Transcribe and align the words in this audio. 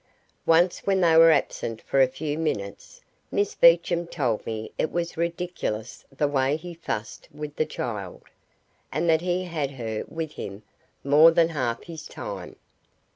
Once 0.47 0.79
when 0.87 0.99
they 0.99 1.15
were 1.15 1.29
absent 1.29 1.79
for 1.83 2.01
a 2.01 2.07
few 2.07 2.35
minutes, 2.35 3.01
Miss 3.29 3.53
Beecham 3.53 4.07
told 4.07 4.43
me 4.47 4.71
it 4.75 4.91
was 4.91 5.15
ridiculous 5.15 6.03
the 6.11 6.27
way 6.27 6.55
he 6.55 6.73
fussed 6.73 7.29
with 7.31 7.55
the 7.55 7.67
child, 7.67 8.23
and 8.91 9.07
that 9.07 9.21
he 9.21 9.43
had 9.43 9.69
her 9.69 10.03
with 10.07 10.31
him 10.31 10.63
more 11.03 11.29
than 11.29 11.49
half 11.49 11.83
his 11.83 12.07
time. 12.07 12.55